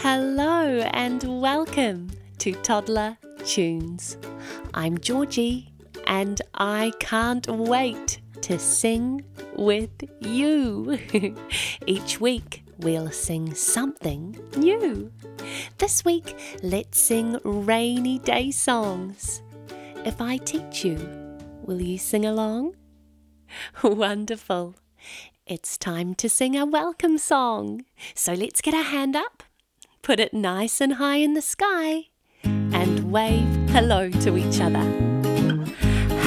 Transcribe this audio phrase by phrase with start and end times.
[0.00, 4.18] Hello and welcome to Toddler Tunes.
[4.74, 5.72] I'm Georgie
[6.06, 9.24] and I can't wait to sing
[9.54, 9.90] with
[10.20, 10.98] you.
[11.86, 15.10] Each week we'll sing something new.
[15.78, 19.42] This week, let's sing rainy day songs.
[20.04, 20.98] If I teach you,
[21.62, 22.76] will you sing along?
[23.82, 24.76] Wonderful.
[25.46, 27.84] It's time to sing a welcome song.
[28.14, 29.42] So let's get a hand up,
[30.06, 32.04] put it nice and high in the sky,
[32.44, 34.86] and wave hello to each other.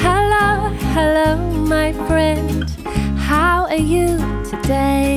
[0.04, 2.68] Hello, hello, my friend.
[3.16, 5.09] How are you today?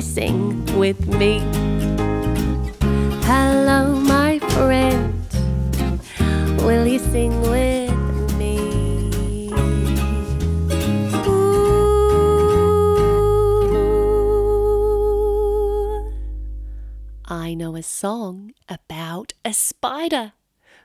[0.00, 1.38] Sing with me?
[3.24, 5.14] Hello, my friend.
[6.62, 9.50] Will you sing with me?
[11.26, 11.70] Ooh.
[17.26, 20.32] I know a song about a spider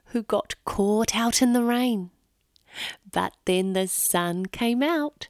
[0.08, 2.12] who got caught out in the rain.
[3.12, 5.30] But then the sun came out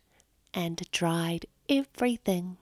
[0.53, 2.57] and dried everything.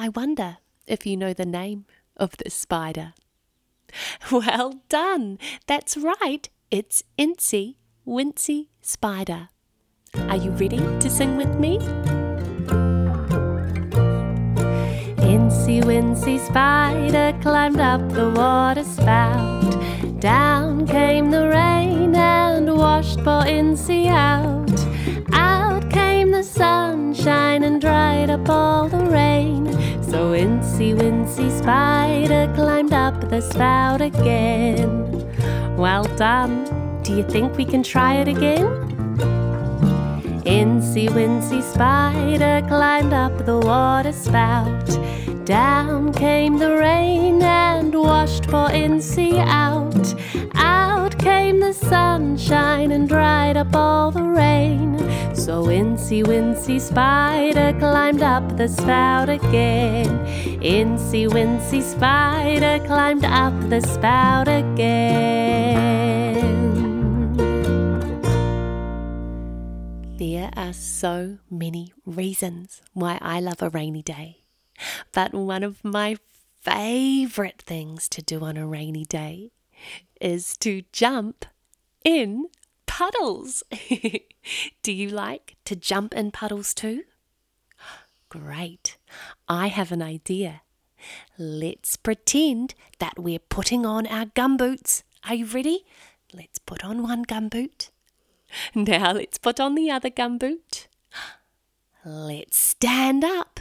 [0.00, 1.84] I wonder if you know the name
[2.16, 3.14] of this spider.
[4.30, 5.38] Well done!
[5.66, 9.48] That's right, it's Incy Wincy Spider.
[10.28, 11.78] Are you ready to sing with me?
[15.18, 20.20] Incy Wincy Spider climbed up the water spout.
[20.20, 24.70] Down came the rain and washed poor Incy out.
[25.32, 29.77] Out came the sunshine and dried up all the rain.
[30.18, 34.90] So Incy Wincy Spider climbed up the spout again.
[35.76, 36.64] Well done.
[37.04, 38.66] Do you think we can try it again?
[40.42, 44.88] Incy Wincy Spider climbed up the water spout.
[45.44, 50.14] Down came the rain and washed poor Incy out.
[50.56, 54.98] Out came the sunshine and dried up all the rain.
[55.32, 60.08] So Incy Wincy Spider climbed up the spout again.
[60.60, 64.98] Incy Wincy Spider climbed up the spout again.
[70.16, 74.42] There are so many reasons why I love a rainy day.
[75.12, 76.16] But one of my
[76.60, 79.52] favorite things to do on a rainy day
[80.20, 81.44] is to jump
[82.04, 82.46] in
[82.86, 83.62] puddles.
[84.82, 87.04] do you like to jump in puddles too?
[88.28, 88.98] Great.
[89.48, 90.62] I have an idea.
[91.38, 95.02] Let's pretend that we're putting on our gumboots.
[95.28, 95.84] Are you ready?
[96.34, 97.90] Let's put on one gumboot.
[98.74, 100.86] Now let's put on the other gumboot.
[102.04, 103.60] Let's stand up.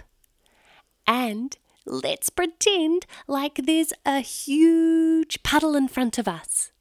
[1.06, 6.72] And let's pretend like there's a huge puddle in front of us.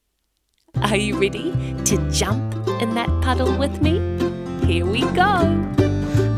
[0.75, 1.51] Are you ready
[1.85, 3.99] to jump in that puddle with me?
[4.65, 5.76] Here we go.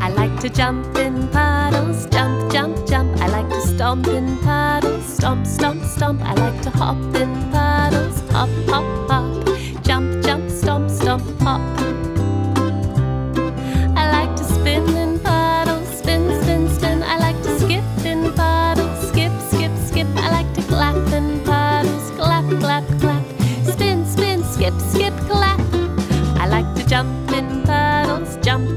[0.10, 3.16] I like to jump in puddles, jump, jump, jump.
[3.22, 6.22] I like to stomp in puddles, stomp, stomp, stomp.
[6.24, 9.84] I like to hop in puddles, hop, hop, hop.
[9.84, 11.62] Jump, jump, stomp, stomp, hop.
[13.96, 17.04] I like to spin in puddles, spin, spin, spin.
[17.04, 20.08] I like to skip in puddles, skip, skip, skip.
[20.16, 23.24] I like to clap in puddles, clap, clap, clap.
[23.64, 25.60] Spin, spin, skip, skip, clap.
[26.42, 28.69] I like to jump in puddles, jump,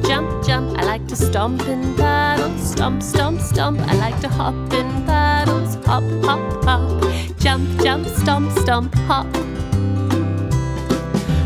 [1.33, 3.81] stomp in puddles, stomp, stomp, stomp.
[3.81, 6.83] I like to hop in puddles, hop, hop, hop.
[7.39, 9.27] Jump, jump, stomp, stomp, hop.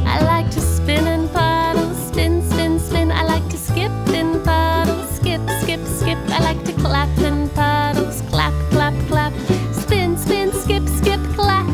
[0.04, 3.12] I like to spin in puddles, spin, spin, spin.
[3.12, 6.18] I like to skip in puddles, skip, skip, skip.
[6.30, 9.32] I like to clap in puddles, clap, clap, clap.
[9.72, 11.68] Spin, spin, skip, skip, clap.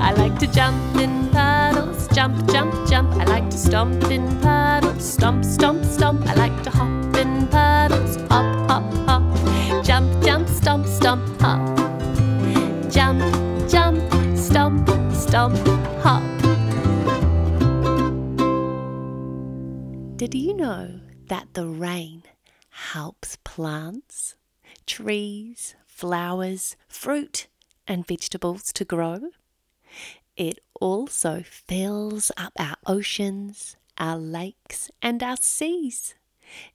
[0.00, 3.12] I like to jump in puddles, jump, jump, jump.
[3.20, 4.33] I like to stomp in
[15.34, 15.58] stomp,
[16.00, 16.22] hop.
[20.16, 22.22] Did you know that the rain
[22.70, 24.36] helps plants,
[24.86, 27.48] trees, flowers, fruit,
[27.88, 29.30] and vegetables to grow?
[30.36, 36.14] It also fills up our oceans, our lakes, and our seas.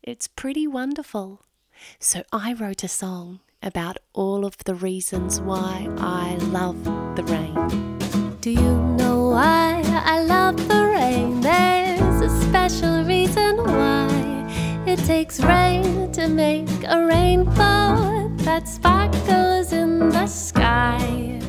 [0.03, 1.45] It's pretty wonderful.
[1.97, 6.83] So I wrote a song about all of the reasons why I love
[7.15, 7.98] the rain.
[8.41, 11.41] Do you know why I love the rain?
[11.41, 14.07] There's a special reason why
[14.87, 21.41] it takes rain to make a rainbow that sparkles in the sky.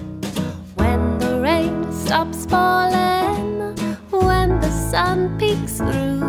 [0.75, 3.76] When the rain stops falling,
[4.10, 6.26] when the sun peeks through,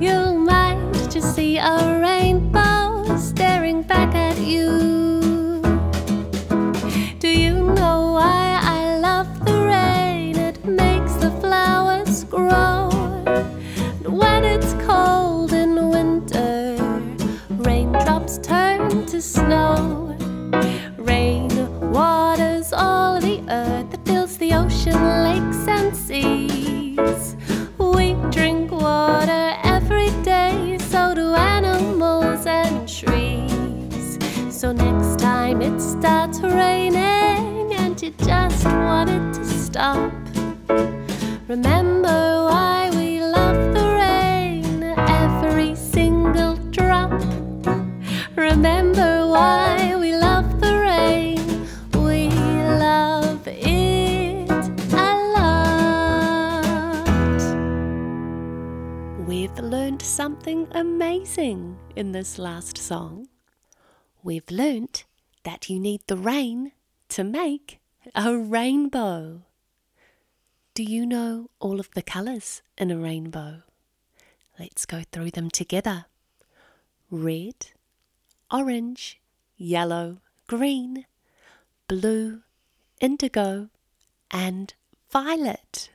[0.00, 0.80] you might
[1.10, 5.05] just see a rainbow staring back at you.
[60.46, 63.26] Something amazing in this last song.
[64.22, 65.04] We've learnt
[65.42, 66.70] that you need the rain
[67.08, 67.80] to make
[68.14, 69.42] a rainbow.
[70.72, 73.64] Do you know all of the colours in a rainbow?
[74.56, 76.06] Let's go through them together
[77.10, 77.72] red,
[78.48, 79.20] orange,
[79.56, 81.06] yellow, green,
[81.88, 82.42] blue,
[83.00, 83.70] indigo,
[84.30, 84.74] and
[85.10, 85.90] violet.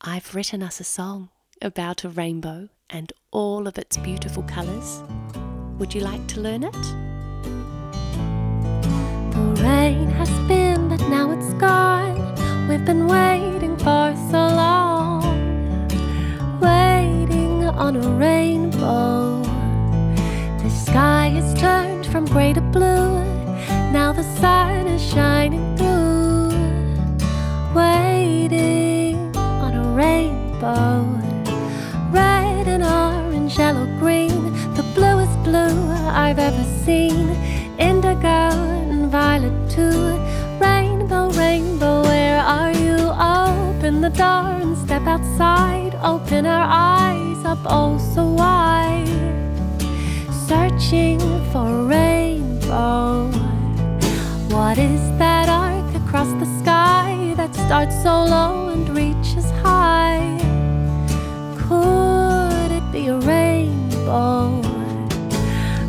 [0.00, 1.28] I've written us a song
[1.60, 5.02] about a rainbow and all of its beautiful colours.
[5.78, 6.82] Would you like to learn it?
[9.34, 12.16] The rain has been, but now it's gone.
[12.66, 15.20] We've been waiting for so long,
[16.60, 19.42] waiting on a rainbow.
[20.62, 23.22] The sky has turned from grey to blue.
[23.92, 26.52] Now the sun is shining through,
[27.74, 31.04] waiting on a rainbow.
[32.10, 37.30] Red and orange, yellow, green, the bluest blue I've ever seen.
[37.78, 40.18] Indigo and violet too.
[40.60, 42.96] Rainbow, rainbow, where are you?
[42.96, 45.94] Open the door and step outside.
[46.02, 49.06] Open our eyes up oh so wide.
[50.48, 51.20] Searching
[51.52, 53.30] for a rainbow.
[54.48, 60.05] What is that arc across the sky that starts so low and reaches high?
[64.06, 64.62] Rainbow?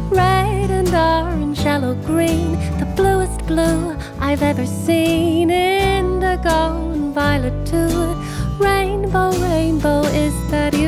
[0.10, 5.50] Red and orange, yellow, green, the bluest blue I've ever seen.
[5.52, 8.16] Indigo and violet too.
[8.60, 10.87] Rainbow, rainbow, is that you?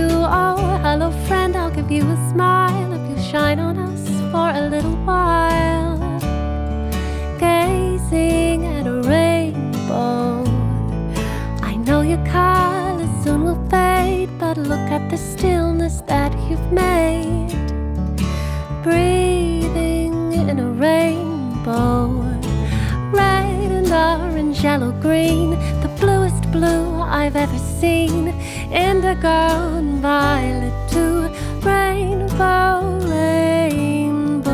[24.70, 25.50] Yellow, green,
[25.82, 28.28] the bluest blue I've ever seen.
[28.72, 29.40] Indigo
[29.80, 31.22] and violet too.
[31.68, 34.46] Rainbow, rainbow.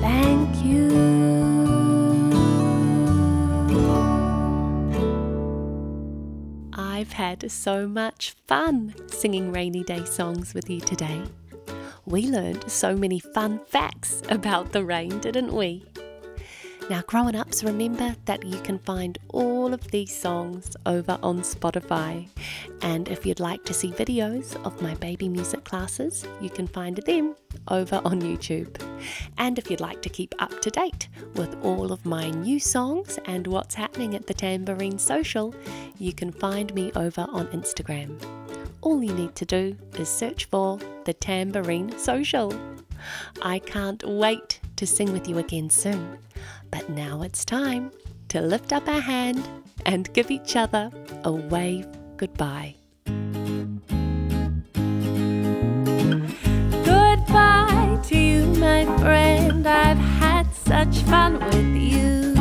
[0.00, 0.88] Thank you.
[6.72, 11.20] I've had so much fun singing rainy day songs with you today.
[12.04, 15.84] We learned so many fun facts about the rain, didn't we?
[16.90, 22.28] Now, grown ups, remember that you can find all of these songs over on Spotify.
[22.82, 26.96] And if you'd like to see videos of my baby music classes, you can find
[26.96, 27.36] them
[27.68, 28.82] over on YouTube.
[29.38, 33.18] And if you'd like to keep up to date with all of my new songs
[33.26, 35.54] and what's happening at the Tambourine Social,
[35.98, 38.20] you can find me over on Instagram.
[38.80, 42.52] All you need to do is search for the Tambourine Social.
[43.42, 46.18] I can't wait to sing with you again soon.
[46.70, 47.92] But now it's time
[48.28, 49.46] to lift up our hand
[49.86, 50.90] and give each other
[51.24, 52.74] a wave goodbye.
[56.84, 59.66] Goodbye to you, my friend.
[59.66, 62.34] I've had such fun with you.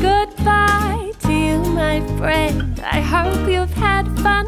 [0.00, 2.80] Goodbye to you, my friend.
[2.80, 4.46] I hope you've had fun